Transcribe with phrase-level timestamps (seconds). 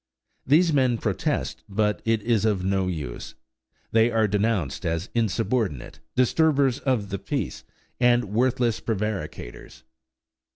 [0.47, 3.35] These men protest, but it is of no use.
[3.91, 7.63] They are denounced as "insubordinate," "disturbers of the peace,"
[7.99, 9.83] and worthless prevaricators.